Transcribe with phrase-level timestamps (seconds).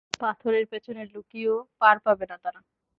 [0.21, 2.59] পাথরের পেছনে লুকিয়েও পার পাবে না তারা!